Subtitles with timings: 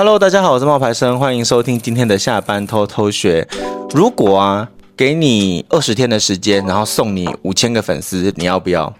[0.00, 3.46] Hello，大家好，我是冒牌生，欢迎收听今天的下班偷偷学。
[3.90, 8.90] 如果啊，给你二十天的时间，然后送你五千个粉丝，你要不要？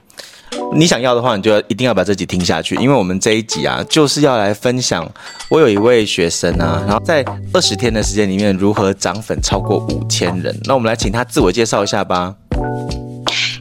[0.75, 5.11] 你想要的话，你就一定要把这集听下去，因为我们这一集啊，就是要来分享
[5.49, 7.25] 我有一位学生啊，然后在
[7.55, 10.55] 二十天的时间里面如何涨粉超过五千人。
[10.65, 12.35] 那我们来请他自我介绍一下吧。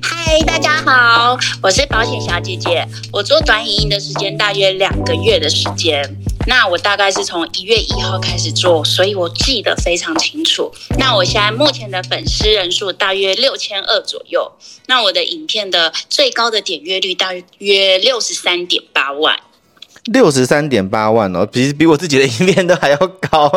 [0.01, 6.03] 嗨，大家好，我是保险小姐姐，我做短影音的时间大约两个月的时间。
[6.49, 10.73] 那我大概是从一月一号开始做，所以我记得非常清楚。
[10.97, 14.51] 那我现在目前的粉丝人数大约六千二左右。
[14.87, 19.39] 那我的影片的最高的点阅率大约六十三点八万。
[20.05, 23.51] 六十三点八万哦，比比我自己的影片都还要高。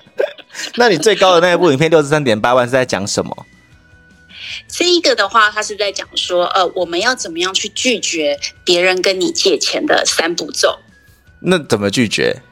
[0.76, 3.46] 那你最高的那一部影片六十三点八万是在讲什么？
[4.68, 10.78] 这一个的话，他是在讲说，呃，我们要怎么样去拒绝别人跟你借钱的三步骤。
[11.40, 12.42] 那怎么拒绝？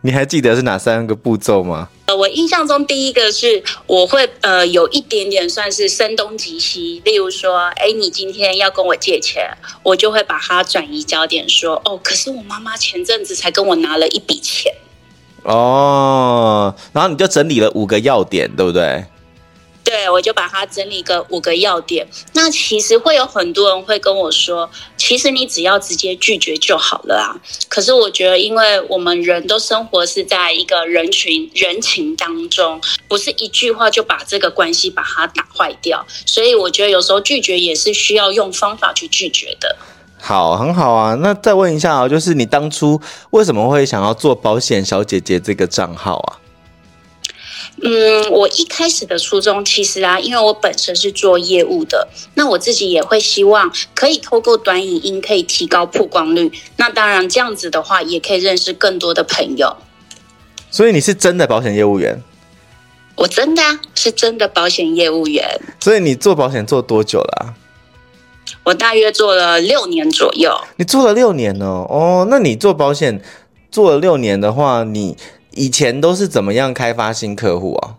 [0.00, 1.88] 你还记得是哪三个步骤吗？
[2.06, 9.50] 呃，我印象中第一个是我会呃有一点点算是声东击西，例如说，哎，你今天要跟我借钱，
[9.82, 14.72] 我就会把它转移焦点，说，哦，可是我妈妈前阵子才跟我拿了一笔钱。
[15.42, 19.04] 哦，然后你就整理了五个要点，对不对？
[19.88, 22.06] 对，我就把它整理个五个要点。
[22.34, 27.32] 那其实会有很多人会跟我说，其实你只要直接拒绝就好了啊。
[27.70, 36.06] 可是我觉得，因为我们人都生活是在一个人群人情当中，不是一句话就把这个关系把它打坏掉。
[36.26, 39.74] 所以我觉得有时候拒绝也是需要用方法去拒绝的。
[40.20, 41.14] 好，很好啊。
[41.14, 46.44] 那再问一下啊，就是你当初为什么会想要做保险小姐姐这个账号啊？
[47.80, 56.50] 嗯，我一开始的初衷其实啊，因为我本身是做业务的，那我自己也会希望可以透过短影音可以提高曝光率。
[56.76, 59.76] 那当然这样子的话，也可以认识更多的朋友。
[60.70, 62.20] 所以你是真的保险业务员？
[63.14, 65.60] 我真的啊，是真的保险业务员。
[65.78, 67.54] 所以你做保险做多久了啊？
[68.64, 70.52] 我大约做了六年左右。
[70.76, 73.22] 你做了六年哦，哦，那你做保险
[73.70, 75.16] 做了六年的话，你。
[75.58, 77.96] 以前都是怎么样开发新客户啊？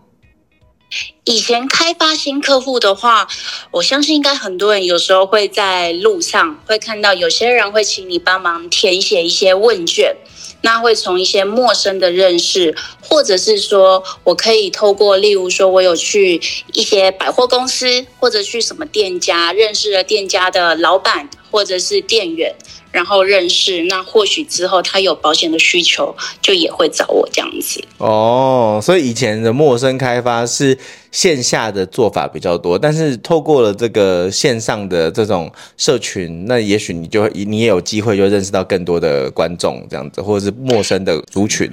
[1.24, 3.28] 以前开发新客户的话，
[3.72, 10.16] 我相信应该很多人有时候会在路上会看到有些人会请你帮忙填写一些问卷，
[10.62, 16.40] 那会从一些陌生的认识，或者是说我可以透过，例如说我有去
[16.72, 22.56] 一些百货公司，或者去什么店家认识了店家的老板或者是店员。
[22.92, 27.82] 然后认识，那或许之后他有保险的需求，就也会找我这样子。
[27.98, 30.76] 哦，所以以前的陌生开发是
[31.12, 41.70] 线下的做法比较多，但是透过了这个线上的这种社群，那也许你就会你也有机会就认识到更多的观众这样子，或者是陌生的族群。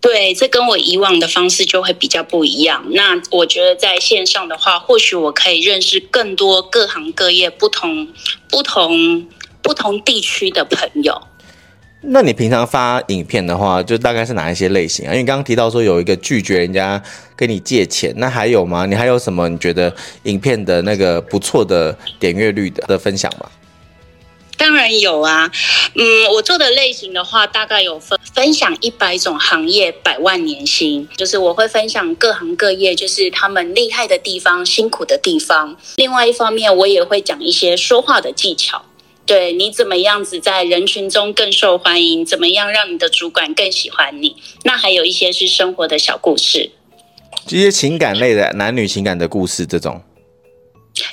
[0.00, 2.86] 对，这跟我以往的方式就会比较不一样。
[2.92, 8.06] 那我觉得在线上的话，或许我可以认识更多各行各业不同
[8.48, 9.26] 不同。
[9.62, 11.20] 不同地区的朋友，
[12.00, 15.12] 那你平常发影片的话，就大概是哪一些类型啊？
[15.12, 17.02] 因为刚刚提到说有一个拒绝人家
[17.34, 18.86] 跟你借钱，那还有吗？
[18.86, 23.50] 你还有什么你觉得影片的那个不错的点阅率的的分享吗？
[24.56, 25.48] 当然有啊，
[25.94, 35.76] 嗯，我做的类型的话，大概有分分享一百种行业百万年薪，就是我会分享各行各业，就是他们厉害的地方、辛苦的地方。
[35.94, 38.84] 另外一方面，我也会讲一些说话的技巧。
[39.28, 42.24] 对，你怎么样子在人群中更受欢迎？
[42.24, 44.34] 怎么样让你的主管更喜欢你？
[44.64, 46.70] 那还有一些是生活的小故事，
[47.46, 50.00] 这些情感类的男女情感的故事，这种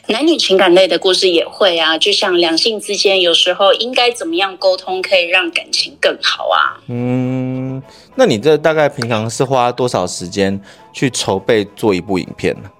[0.07, 1.97] 男女情感类的故事也会啊。
[1.97, 6.79] 就像两性之间，有时候应该怎么样沟通，可以让感情更好啊？
[6.87, 7.83] 嗯，
[8.15, 10.57] 那你这大概平常是花多少时间
[10.93, 12.71] 去筹备做一部影片呢？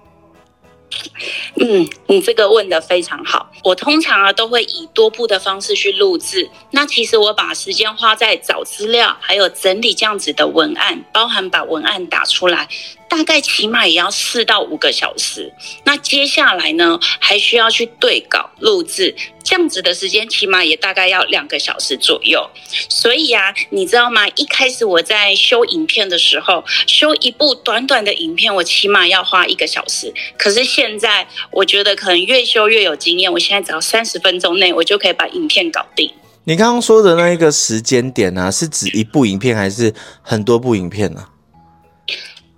[1.56, 3.50] 嗯，你这个问的非常好。
[3.64, 6.48] 我通常啊都会以多部的方式去录制。
[6.70, 12.68] 那其实我把时间花在找资料，还有整理这样子的文案，包含把文案打出来。
[13.08, 15.52] 大概起码也要四到五个小时，
[15.84, 19.14] 那接下来呢，还需要去对稿录制，
[19.44, 22.50] 这样子的时间起码也大概要两个小时左右。
[22.88, 24.26] 所以啊，你知道吗？
[24.36, 30.12] 一开始我在修影片的时候，修一部短短的影片，我起码要花一个小时。
[30.36, 36.12] 可是现在，我觉得可能越修越有经验，我现在只要三十分钟内，我就可以把影片搞定。
[36.44, 41.24] 你刚刚说的那一个时间点呢、啊，是指一部影片还是很多部影片呢、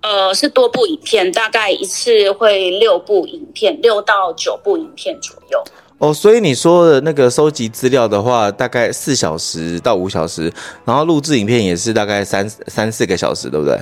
[0.01, 5.63] 呃，是多部影片，大概一次会六部影片，六到九部影片左右。
[5.97, 10.49] 哦，所以你说的那个收集资料的话，大概四小时到五小时，
[10.85, 13.77] 然后录制影片也是大概三三四个小时，对不对？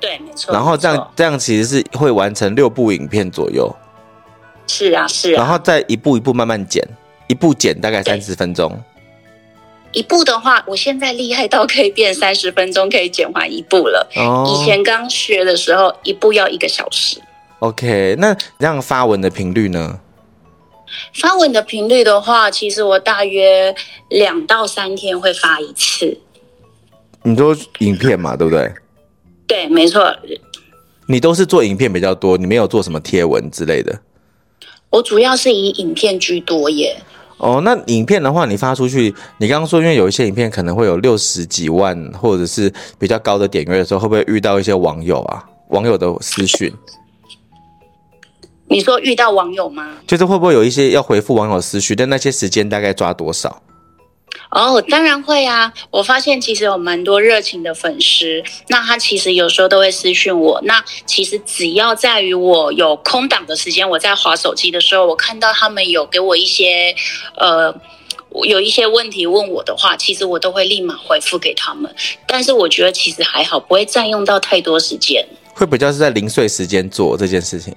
[0.00, 0.52] 对，没错。
[0.52, 3.72] 然后这样这样其实是会完成六部影片左右。
[4.66, 5.36] 是啊，是啊。
[5.36, 6.84] 然后再一步一步慢慢剪，
[7.28, 8.76] 一步剪大概三十分钟。
[9.92, 14.08] 一步的话，我现在厉害到可以变三十分钟可以剪完一步了。
[14.16, 14.46] 哦。
[14.46, 17.20] 以前刚学的时候，一步要一个小时。
[17.58, 20.00] OK，那这样发文的频率呢？
[21.14, 23.74] 发文的频率的话，其实我大约
[24.08, 26.18] 两到三天会发一次。
[27.22, 28.72] 你都影片嘛，对不对？
[29.46, 30.16] 对，没错。
[31.06, 34.00] 你都是做影片比较多，你没有做什么贴文之类的。
[34.88, 36.96] 我主要是以影片居多耶。
[37.40, 45.42] 哦，那影片的话，你发出去，你刚刚说，因为有一些影片可能会有六十几万，或者是比较高的点阅的时候，会不会遇到一些网友啊？
[45.68, 46.70] 网友的私讯？
[48.68, 49.88] 你说遇到网友吗？
[50.06, 53.62] 就是会不会有一些要回复网友私讯，但那些时间大概抓多少？
[54.50, 55.72] 哦，当然会啊！
[55.90, 60.60] 我发现其实有蛮多热情的粉丝，那他其实有时候都会私讯我。
[60.64, 66.94] 那其实只要在于我有空档的时间，我在划手机的时候，我看到他们有给我一些
[67.36, 67.72] 呃
[68.44, 71.94] 有一些问题问我的话，其实我都会立马回复给他们。
[72.26, 75.24] 但是我觉得其实还好，不会占用到太多时间。
[75.54, 77.74] 会比较是在零碎时间做这件事情。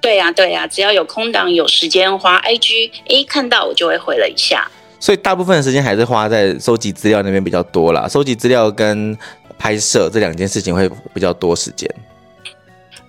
[0.00, 4.70] 对呀，对呀，只要有空档有时间滑 IG，诶，看到我就会回了一下。
[5.04, 9.14] 所以大部分的时间还是花在收集资料那边比较多啦，收集资料跟
[9.58, 11.86] 拍摄这两件事情会比较多时间。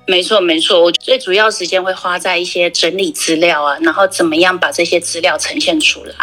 [0.06, 6.13] 没错，没错，我最主要时间会花在一些整理资料啊，然后怎么样把这些资料呈现出来。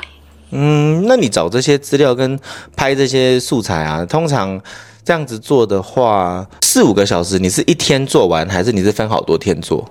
[0.50, 2.38] 嗯，那你找这些资料跟
[2.76, 4.60] 拍这些素材啊，通常
[5.02, 9.90] 这样子做的话，四五个小时，你是一天做完，还是你是分好多天做？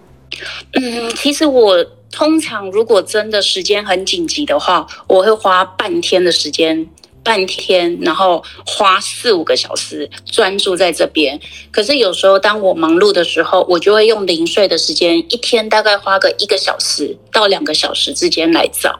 [0.73, 6.87] 嗯，其实我通常如果真的时间很紧急的话，我会花半天的时间，
[7.23, 11.39] 半天，然后花四五个小时专注在这边。
[11.71, 18.99] 可是有时候当我忙碌的时候，我就会用零碎的时间，一天大概花个一个小时到两个小时之间来找。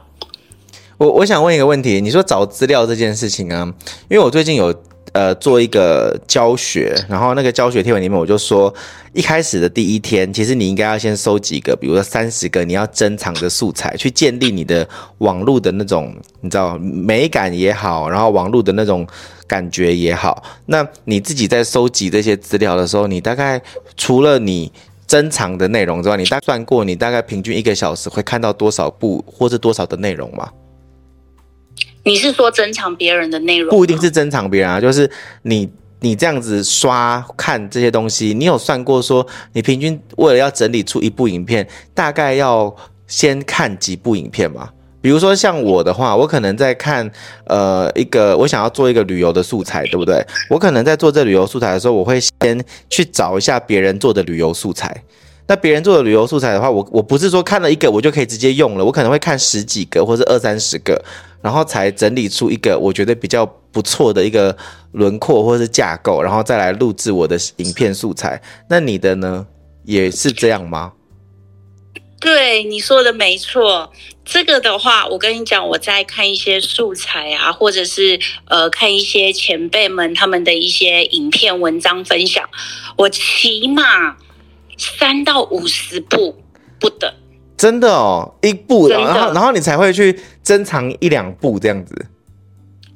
[0.96, 3.72] 我我想问一个问题，你说找资料这件事情啊，
[4.08, 4.74] 因为我最近有。
[5.12, 8.72] 呃，做一个教学，然后那个教学贴文里面我就说，
[9.12, 14.88] 一开始的第一天，其实你应该要先收几个，比如说三十个你要珍藏的素材，去建立你的
[15.18, 19.06] 网络的那种，你知道美感也好，然后网络的那种
[19.46, 20.42] 感觉也好。
[20.64, 23.60] 那你自己在收集这些资料的时候，你大概
[23.98, 24.72] 除了你
[25.06, 30.48] 珍藏的内容之外，你大概算过你大概平均一个小时会看到多少部或是多少的内容吗？
[32.04, 33.70] 你是说珍藏别人的内容？
[33.70, 35.10] 不一定是珍藏别人啊，就是
[35.42, 35.70] 你
[36.00, 42.74] 你这样子刷看这些东西，你有算过说你平均为了要整理出一部影片，大概要
[43.06, 44.70] 先看几部影片吗？
[45.00, 47.10] 比如说像我的话，我可能在看
[47.46, 50.24] 呃一个我想要做一个旅游的素材，对不对？
[50.48, 55.02] 我可能在做这旅游素材的时候，我会先去找一下别人做的旅游素材。
[55.52, 61.04] 那别人做的旅游素材的话，我我不是说看了一个我就可以直接用了，我可能会看十几个或者二三十个。
[61.42, 64.56] 然后才整理出一个我觉得比较不错的一个
[64.92, 68.40] 轮廓或者是架构，然后再来录制我的影片素材。
[68.70, 69.46] 那你的呢，
[69.84, 70.92] 也是这样吗？
[72.18, 73.92] 对，你说的没错。
[74.24, 82.48] 这个的话，我跟你讲，我在看一些素材啊，或者是呃看一些前辈们他们的一些影片文章分享，
[82.96, 84.16] 我起码
[84.78, 86.36] 三到五十步
[86.78, 87.12] 不等。
[87.56, 91.94] 真的哦，一步，然后然后你才会去珍藏一两步这样子。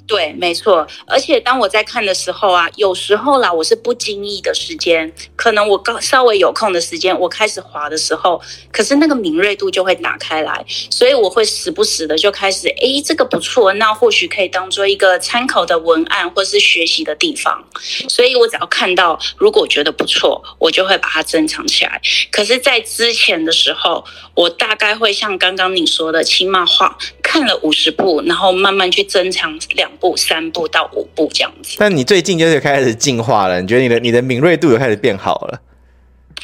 [0.07, 0.87] 对，没错。
[1.05, 17.65] 而且当我在看的时候啊，有时候啦，我是不经意的时间，可能我刚稍微有空的时间，我开始滑的时候，可是那个敏锐度就会打开来，所以我会时不时的就开始，诶，这个不错，那或许可以当做一个参考的文案或是学习的地方。
[18.09, 22.01] 所以我只要看到，如果觉得不错，我就会把它珍藏起来。
[22.31, 29.91] 可是，在之前的时候，我大概会像刚刚你说的，起码画看了五十部，然后慢慢去珍藏两。
[29.97, 35.61] 步三步到五步这样子，但你最近就是开始进化了，你觉得你的你的敏锐度有开始变好了？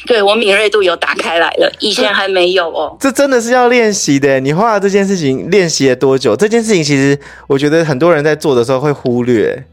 [0.05, 2.97] 对，我敏锐度有打开来了，以前还没有哦。
[2.99, 4.39] 这真的是要练习的。
[4.39, 6.35] 你画这件事情练习了多久？
[6.35, 7.17] 这件事情其实
[7.47, 9.65] 我觉得很多人在做的时候会忽略。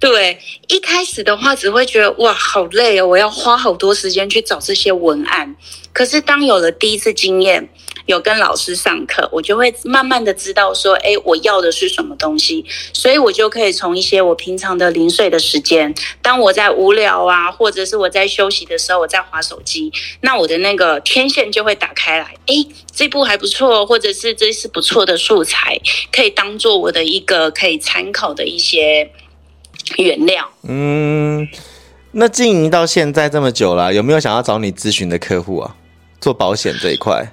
[0.00, 5.54] 对，一开始的话只会觉得哇，好累哦，我要花好多时间去找这些文案。
[5.92, 7.68] 可是当有了第一次经验。
[8.08, 22.54] 有跟老师上课，我就会慢慢的知道说，哎，我要的是什么东西，所以我就可以从一些我平常的零碎的时间，当我在无聊啊，或者是我在休息的时候，我在划手机，那我的那个天线就会打开来，哎，
[22.90, 25.78] 这部还不错，或者是这是不错的素材，
[26.10, 29.10] 可以当做我的一个可以参考的一些
[29.98, 30.50] 原料。
[30.62, 31.46] 嗯。
[32.12, 35.76] 那经营到现在这么久了，有没有想要找你咨询的客户啊？
[36.18, 37.30] 做保险这一块？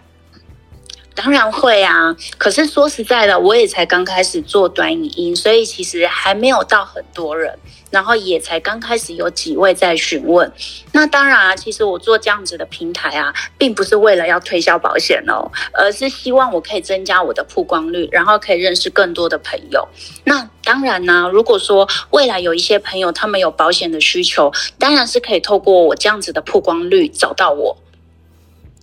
[1.16, 7.58] 当然会啊，可是说实在的，我也才刚开始做短影音，所以其实还没有到很多人，
[7.90, 10.52] 然后也才刚开始有几位在询问。
[10.92, 19.88] 那当然啊，其实我做这样子的平台啊，并不是为了要推销保险哦，而是希望我可以增加我的曝光率，然后可以认识更多的朋友。
[20.26, 27.78] 那当然呢，如果说未来有一些朋友他们有保险的需求，当然是可以透过我这样子的曝光率找到我。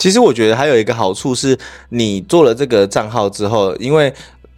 [0.03, 1.57] 其实我觉得还有一个好处是，
[1.91, 4.13] 你做了这个账号之后，因为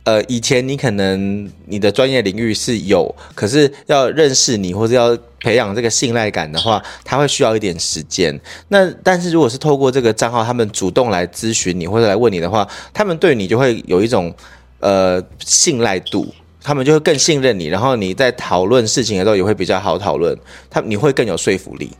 [0.04, 8.40] 呃，以前你可能你的专业领域是有，可是要认识你或者要培养这个信赖感的话，他会需要一点时间。
[8.68, 14.34] 那但是如果是透过这个账号，他们主动来咨询你或者来问你的话，他们对你就会有一种
[14.80, 16.26] 呃信赖度，
[16.62, 20.34] 他们就会更信任你，然后你在讨论事情的时候也会比较好讨论，
[20.70, 21.90] 他你会更有说服力。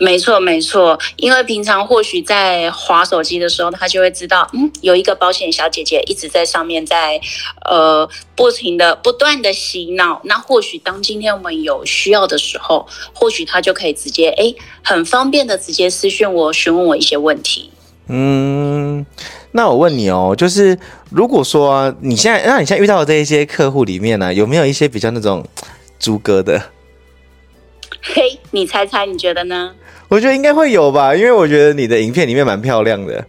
[0.00, 7.20] 没错，没错，因为平常或许在划手机的时候，他就会知道，嗯，有一个保险小姐姐一直在上面在，
[7.68, 10.20] 呃，不停的、不断的洗脑。
[10.24, 17.72] 那或许当今天我们有需要的时候，或许他就可以直接，哎，很方便的直接私讯我，询问我一些问题。
[18.06, 19.04] 嗯，
[19.50, 20.78] 那我问你哦，就是
[21.10, 25.44] 如果说啊，你现在，那你现在遇到的这一些客户里面呢，啊，有没有一些比较那种
[25.98, 26.70] 猪哥的？
[28.00, 29.74] 嘿，你猜猜，你觉得呢？
[30.08, 33.24] 我觉得应该会有吧，因为我觉得你的影片里面蛮漂亮的，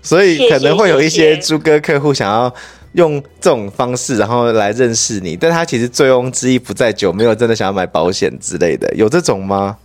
[0.00, 2.54] 所以可能会有一些猪哥客户想要
[2.92, 5.36] 用这种方式，然后来认识你。
[5.36, 9.76] 但他其实醉翁之意不在酒，没有真的想要买保险之类的，有这种吗？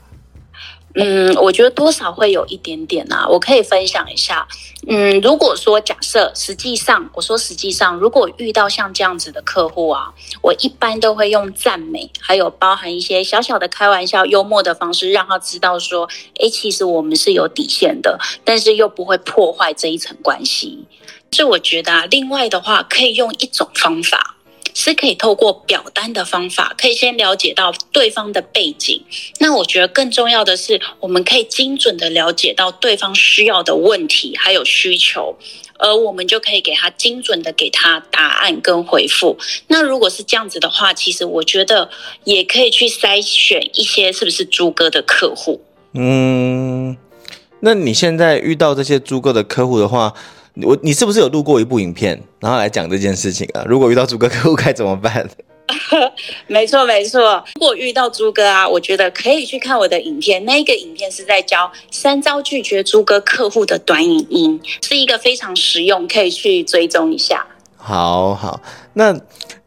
[0.95, 4.47] 嗯，我觉得多少会有一点点啊，我可以分享一下。
[4.87, 20.85] 嗯，如果说假设，实际上我说实际上，如果遇到像这样子的客户啊，我一般都会用赞美，还有包含一些小小的开玩笑、幽默的方式，让他知道说，诶，其实我们是有底线的，但是又不会破坏这一层关系。
[21.31, 24.37] 所以我觉得啊，另外的话，可以用一种方法。
[24.73, 29.03] 是可以透过表单的方法，可以先了解到对方的背景。
[29.39, 35.35] 那我觉得更重要的是，我们可以精准的了解到对方需要的问题还有需求，
[35.77, 39.37] 而我们就可以给他精准的给他答案跟回复。
[39.67, 41.89] 那如果是这样子的话，其实我觉得
[42.23, 45.61] 也可以去筛选一些是不是猪哥的客户。
[45.93, 46.95] 嗯，
[47.61, 50.13] 那你现在遇到这些猪哥的客户的话，
[50.63, 53.63] 我你是不是有录过一部影片，然后来讲这件事情啊？
[53.67, 55.27] 如果遇到猪哥客户该怎么办？
[56.47, 60.43] 没错没错，如果遇到猪哥啊，我觉得可以去看我的影片。
[60.45, 67.45] 那个影片是在教三招拒绝猪哥客户的短影音，是一个非常实用，可以去追踪一下。
[67.77, 68.59] 好好，
[68.93, 69.15] 那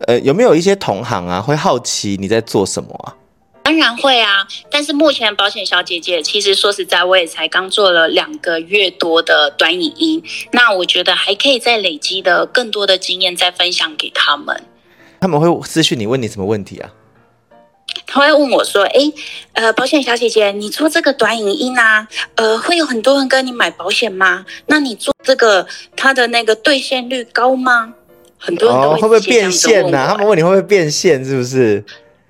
[0.07, 3.15] 呃有没有一些同行啊会好奇你在做什么啊？
[3.63, 14.63] 当然会啊，但是目前保险小姐姐其实说实在，我也才刚做了两个月多的短影音，那我觉得还可以再累积的更多的经验再分享给他们。
[15.21, 16.91] 他们会私讯你问你什么问题啊？
[18.07, 19.13] 他会问我说：“诶，
[19.53, 24.45] 呃，保险小姐姐，你做这个短影音啊，呃，会有很多人跟你买保险吗？
[24.67, 25.67] 那你做这个，
[25.97, 27.95] 它的那个兑现率高吗？
[28.39, 30.09] 很多人都会、哦、会不会变现呢、啊？
[30.11, 31.83] 他们问你会不会变现，是不是？”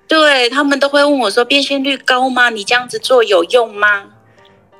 [0.07, 2.49] 对，他们都会问我说：“变现率高吗？
[2.49, 4.03] 你这样子做有用吗？”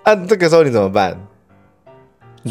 [0.03, 1.27] 啊，这个时候你怎么办？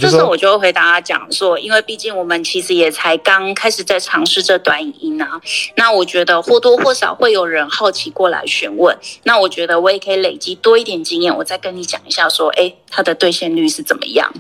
[0.01, 5.39] 这时候我就会回答他讲说：“因为毕竟我们其实也才刚开始在尝试这短影音啊，
[5.77, 8.97] 那我觉得或多或少会有人好奇过来询问。
[9.25, 14.33] 那我觉得我也可以累积多一点经验，我再跟你讲一下说，哎，它的兑现率是怎么样？”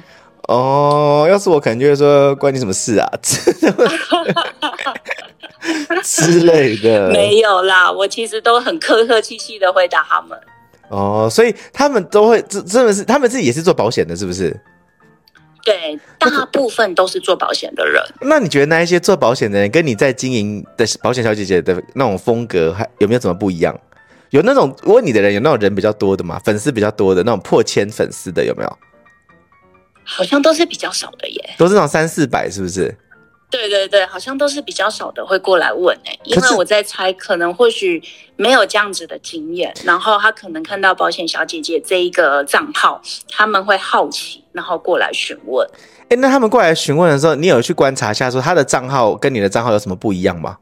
[0.49, 3.07] 哦，要是我可能就会说：“关你什么事啊？”
[6.03, 10.39] 之类的没有啦，我其实都很客客气气的回答他们。
[10.89, 14.55] 哦，所以他们都会这真的是他们自己也是做保险的，是不是？
[15.65, 18.03] 对，大部分都是做保险的人。
[18.21, 23.79] 那你觉得那一些做保险的人跟你在经营的保险小姐姐的那种风格还有没有什么不一样？
[24.31, 26.41] 有那种问你的人有那种人比较多的吗？
[26.45, 28.79] 粉丝比较多的那种破千粉丝的有没有？
[30.05, 32.93] 好像都是比较少的耶，都是那种三四百，是不是？
[33.53, 38.03] 对对对，好像都是比较少的会过来问哎，因为我在猜，可能或许
[38.37, 45.69] 没有这样子的经验，然后他可能看到保险小姐姐这一个账号，他们会好奇，然后过来询问。
[46.09, 50.57] 哎，那他们过来询问的时候，你有去观察一下，说他的账号跟你的账号有什么不一样吗？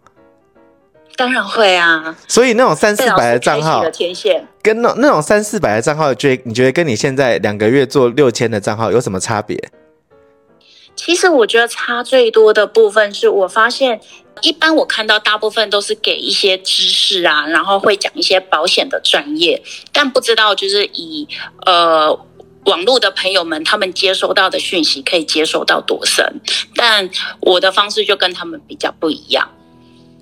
[1.17, 2.17] 当然会啊。
[2.27, 9.57] 所以那种三四百的账号，天线跟那那种三四百的账号，觉你觉得跟你现在两个月做六千的账号有什么差别？
[11.03, 13.99] 其实我觉得差最多的部分是我发现，
[14.43, 21.27] 一般我看到大部分都是给一些知识啊，然后会讲一些保险的专业，但不知道就是以
[21.65, 22.27] 呃。
[22.67, 26.43] 网络的朋友们，他们接收到的讯息可以接收到多深？
[26.77, 27.09] 但
[27.41, 29.51] 我的方式就跟他们比较不一样。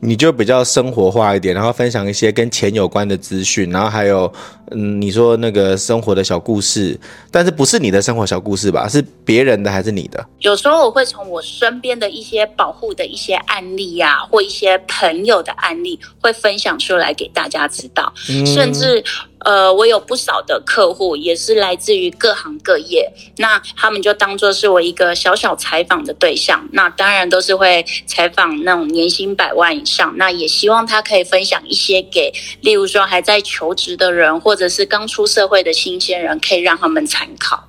[0.01, 4.33] 你就比较生活化一点，然后分享一些跟钱有关的资讯，然后还有，
[4.71, 6.99] 嗯，你说那个生活的小故事，
[7.31, 8.87] 但是不是你的生活小故事吧？
[8.89, 10.25] 是别人的还是你的？
[10.41, 19.05] 有时候我会从我身边的一些保护的一些案例呀、啊，或一些朋友的案例，会分享出来给大家知道，嗯、甚至。
[19.41, 26.69] 呃，我有不少的客户，也是来自于各行各业，那他们就当做是我一个小小采访的对象。
[26.73, 37.69] 那当然都是会采访那种年薪百万以上，那也希望他可以分享一些给，例如说还在求职的人，或者是刚出社会的新鲜人，可以让他们参考。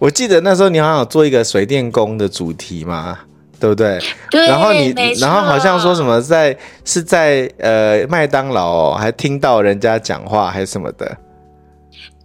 [0.00, 3.20] 我记得那时候你好像有做一个水电工的主题嘛。
[3.64, 3.98] 对不对？
[4.30, 6.54] 对，然后你，然后好像说什么在
[6.84, 11.16] 是在呃麦当劳、哦、还听到人家讲话还是什么的。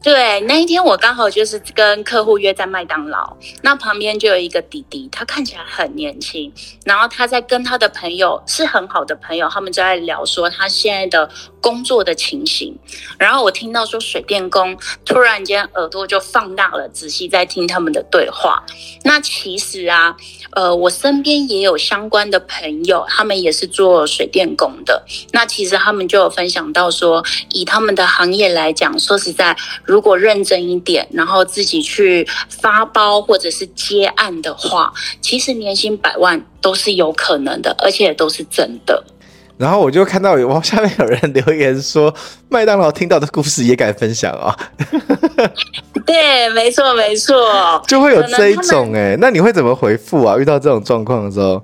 [0.02, 6.54] 对，那一天我刚好就是跟客户约在麦当劳，那旁边就有一个弟弟，他看起来很年轻，
[6.86, 11.30] 然后他在跟他的朋友是很好的朋友，他们就在聊说他现在的
[11.60, 12.74] 工作的情形。
[13.18, 18.64] 然后我听到说水电工，突然间耳朵就放大了，仔细在听他们的对话。
[19.04, 20.16] 那其实啊，
[20.52, 25.04] 呃，我身边也有相关的朋友，他们也是做水电工的。
[25.34, 29.58] 那其实他们就有分享到说，以他们的行业来讲，说实在。
[29.90, 39.04] 如果认真一点，然后自己去发包或者是接案的话，其实年薪百万都是有可能的，而且都是真的。
[39.58, 42.14] 然后我就看到有下面有人留言说，
[42.50, 45.50] 麦当劳听到的故事也敢分享啊、哦？
[46.06, 50.38] 对，没错没错，就会有这一种哎，那你会怎么回复啊？
[50.38, 51.64] 遇到这种状况的时候？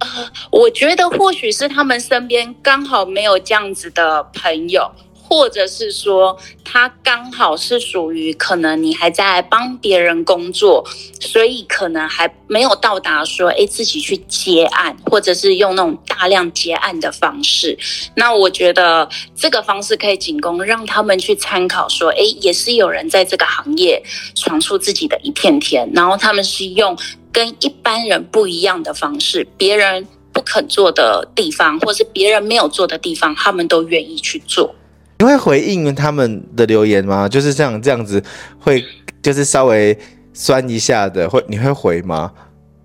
[0.00, 0.06] 呃，
[0.50, 4.90] 我觉得或许是他们身边刚好没有这样子的朋友。
[5.30, 10.84] 或者是说，他刚好是属于可能你还在帮别人工作，
[11.20, 17.78] 所以可能还没有到达说，哎，自己去接案，或者是用那种大量接案的方式。
[18.16, 24.02] 那我觉得这个方式可以仅供让他们去参考，说，哎，也是有人在这个行业
[24.34, 26.98] 闯出自己的一片天，然后他们是用
[27.32, 34.74] 跟一般人不一样的方式，别人不肯做的地方，或是别人没有做的地方，他们都愿意去做。
[35.20, 37.28] 你会回应他们的留言吗？
[37.28, 38.22] 就是这样这样子，
[38.58, 38.82] 会
[39.22, 39.96] 就是稍微
[40.32, 42.32] 酸一下的，会你会回吗？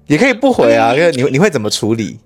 [0.08, 2.20] 也可以不回啊，因为你你会怎么处理？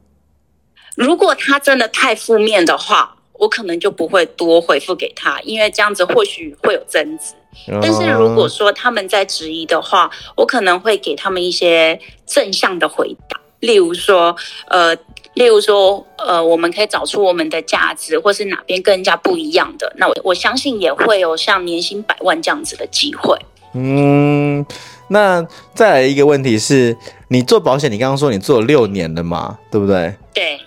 [0.96, 7.36] 如果他真的太负面的话，我可能就不会多回复给他，因为这样子或许会有争执。
[7.80, 14.36] 但是如果说他们在质疑的话，我可能会给他们一些正向的回答，例如说，
[14.68, 14.96] 呃。
[15.36, 19.90] 例如说，呃，我们可以找出我们的价值，或是哪边跟人家不一样的。
[19.96, 23.38] 那我我相信也会有像年薪百万这样子的机会。
[23.74, 24.66] 嗯，
[25.08, 26.98] 那再来一个问题是，
[27.30, 30.14] 你做保险，你刚刚说你做了六年了嘛，对不对？
[30.34, 30.60] 对。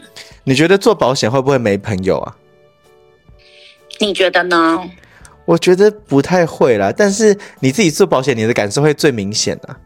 [0.44, 2.37] 你觉得做保险会不会没朋友啊？
[3.98, 4.81] 你觉得呢？
[5.44, 9.76] 我觉得不太会啦，但是你自己做保险，你的感受会最明显啊。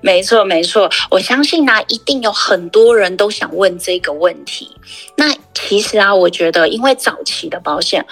[0.00, 4.74] 没错，没错，我相信呢、一定有很多人都想问这个问题。
[5.16, 8.06] 那其实啊，我觉得，因为早期的保险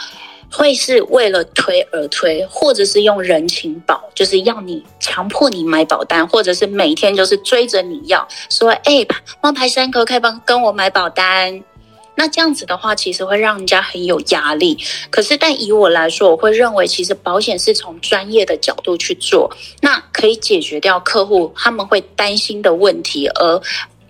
[0.53, 9.07] 会是为了推而推，或者是用人情保，就是要你强迫你买保单，或者是每天就是追着你要说，哎，
[9.41, 11.63] 冒牌生可不可以帮跟我买保单？
[12.17, 14.79] 那这样子的话，其实会让人家很有压力。
[15.11, 19.51] 可是，但以我来说，我会认为，其实保险是从专业的角度去做，
[19.81, 23.61] 那可以解决掉客户他们会担心的问题，而。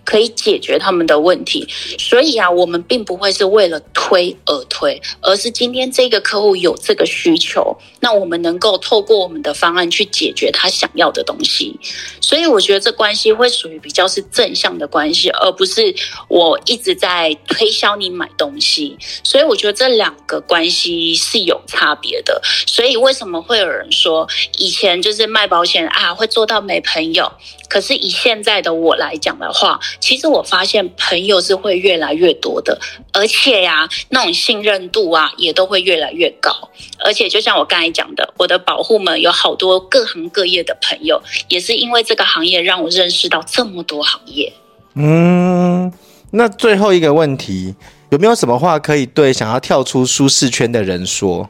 [0.05, 11.77] 可以解决他们的问题，所以啊，我们并不会是为了推而推，而是今天这个客户有这个需求，那我们能够透过我们的方案去解决他想要的东西。
[12.21, 15.95] 所以我觉得这关系会属于比较是正向的关系，而不是
[16.27, 18.97] 我一直在推销你买东西。
[19.23, 22.39] 所以我觉得这两个关系是有差别的。
[22.67, 24.27] 所以为什么会有人说
[24.59, 27.31] 以前就是卖保险啊会做到没朋友？
[27.67, 32.79] 可是以现在的我来讲的话，其实我发现朋友是会越来越多的，
[33.11, 36.51] 而且呀，那种信任度啊也都会越来越高。
[37.03, 44.53] 而且就像我刚才讲的，我的保护们有好多各行各业的朋友，也是因为这个行业让我认识到这么多行业。
[44.93, 45.91] 嗯，
[46.31, 47.75] 那最后一个问题，
[48.11, 51.49] 有没有什么话可以对想要跳出舒适圈的人说？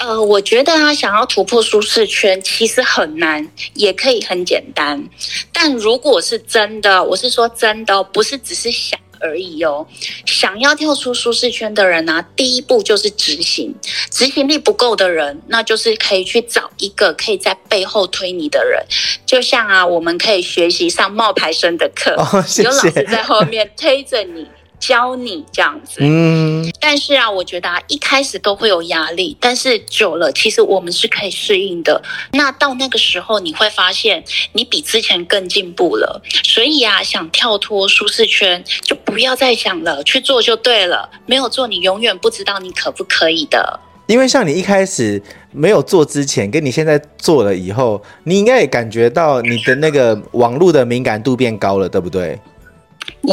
[0.00, 5.08] 呃，我觉得啊想要突破舒适圈其实很难，也可以很简单。
[5.52, 9.86] 但如果是真的，我是说真的，不是只是想而已哦。
[10.24, 13.74] 想要跳出舒适圈的人呢、啊，第一步就是执行。
[14.10, 18.82] 执行力不够的人，那就是可以去找一个可以在背后推你的人。
[19.26, 24.46] 就像啊，我们可以学习上冒牌生的课，哦、谢谢有老师在后面推着你。
[24.80, 32.02] 教你这样子，嗯，但是啊，我觉得啊，一开始都会有压力，但是久了，其实我们是可以适应的。
[32.32, 36.20] 那到那个时候，你会发现你比之前更进步了。
[36.42, 41.10] 所以啊，想跳脱舒适圈，就不要再想了，去做就对了。
[41.26, 43.78] 没有做，你永远不知道你可不可以的。
[44.06, 52.36] 因为像你一开始没有做之前，跟你现在做了以后，你应该也感觉到你的那个网络的敏感度变高了，对不对？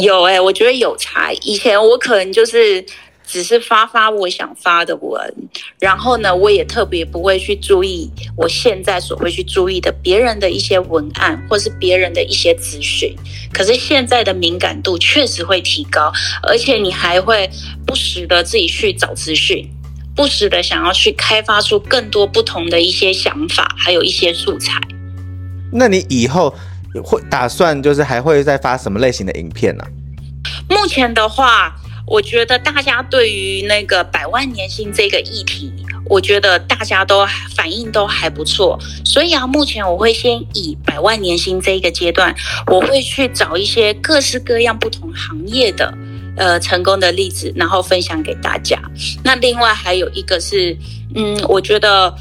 [0.02, 1.32] 有哎、我觉得有差。
[1.42, 2.84] 以前我可能就是
[3.26, 5.34] 只是发发我想发的文，
[5.80, 13.14] 然后呢，我也特别不会去注意我现在所会去注意的别人的一些文案，或是别人的一些资讯。
[13.52, 17.50] 可是现在的敏感度确实会提高，而且你还会
[17.86, 19.68] 不时的自己去找资讯，
[20.14, 24.80] 不时的想要去开发出更多不同的一些想法，还有一些素材。
[25.72, 26.54] 那你以后？
[27.02, 29.84] 会打算就是还会再发什么类型的影片呢？
[30.68, 31.74] 目前的话，
[32.06, 35.72] 我觉得大家对于那个百万年薪这个议题，
[36.06, 38.78] 我觉得大家都反应都还不错。
[39.04, 42.34] 所以啊，目前我会先以百万年薪这一个阶段，
[42.66, 45.92] 我会去找一些各式各样不同行业的
[46.36, 48.80] 呃成功的例子，然后分享给大家。
[49.22, 50.76] 那另外还有一个是，
[51.14, 52.14] 嗯，我觉得。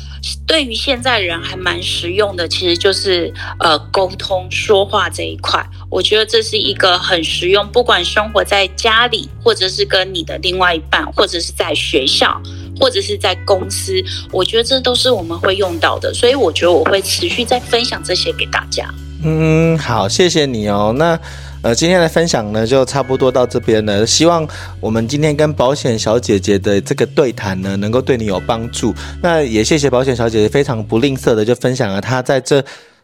[0.46, 12.42] 对于现在人还蛮实用的，其实就是呃沟通说话这一块，我觉得这是一个很实用，不管生活在家里，或者是跟你的另外一半，或者是在学校，
[12.80, 18.90] 或者是在公司，我觉得这都是我们会用到的，所以我觉得我会持续在分享这些给大家。
[19.24, 20.94] 嗯，好，谢谢你哦。
[20.98, 21.20] 那。
[21.64, 24.06] 呃，今天的分享呢，就差不多到这边了。
[24.06, 24.48] 希望
[24.80, 28.94] 我们今天跟保险小姐姐的这个对谈呢，能够对你有帮助。
[29.24, 32.64] 那也谢谢保险小姐姐非常不吝啬的就分享了她在这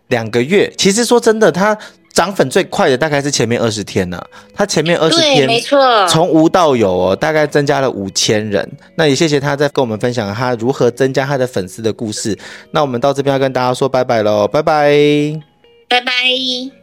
[0.10, 1.76] 两个月，其实说真的，她
[2.14, 4.28] 涨粉最快的大概是前面二十天呢、啊。
[4.54, 8.72] 她前面二十天，没错，从无到有哦，大概增加了五千人。
[8.96, 12.38] 那也谢谢她在跟我们分享她如何增加她的粉丝的故事。
[12.70, 14.94] 那我们到这边要跟大家说拜拜喽，拜拜，
[15.94, 16.83] 拜拜。